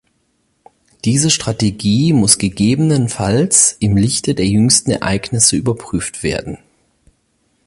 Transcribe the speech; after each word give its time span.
Diese 1.05 1.29
Strategie 1.29 2.11
muss 2.11 2.39
gegebenenfalls 2.39 3.77
im 3.79 3.95
Lichte 3.97 4.33
der 4.33 4.47
jüngsten 4.47 4.89
Ereignisse 4.89 5.55
überprüft 5.57 6.23
werden. 6.23 6.57